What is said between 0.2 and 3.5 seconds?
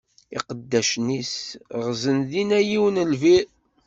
Iqeddacen-is ɣzen dinna yiwen n lbir.